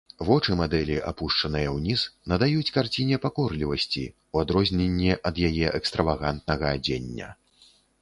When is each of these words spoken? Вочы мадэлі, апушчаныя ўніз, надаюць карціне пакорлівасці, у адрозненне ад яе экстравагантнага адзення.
Вочы 0.27 0.51
мадэлі, 0.59 0.95
апушчаныя 1.11 1.73
ўніз, 1.75 2.05
надаюць 2.33 2.73
карціне 2.79 3.21
пакорлівасці, 3.27 4.03
у 4.35 4.43
адрозненне 4.45 5.13
ад 5.35 5.41
яе 5.49 5.67
экстравагантнага 5.77 6.77
адзення. 6.77 7.35